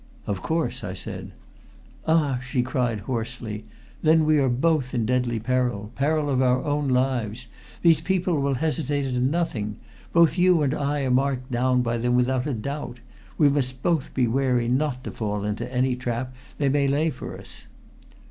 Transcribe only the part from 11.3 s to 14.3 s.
down by them, without a doubt. We must both be